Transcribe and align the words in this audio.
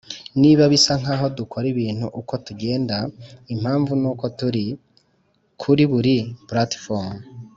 niba 0.41 0.63
bisa 0.73 0.93
nkaho 1.01 1.25
dukora 1.37 1.65
ibintu 1.73 2.05
uko 2.19 2.33
tugenda, 2.45 2.97
impamvu 3.53 3.91
nuko 4.01 4.25
turi. 4.37 4.65
kuri 5.61 5.83
buri 5.91 6.15
"platform", 6.49 7.15